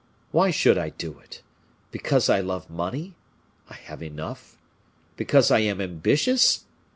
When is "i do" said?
0.79-1.19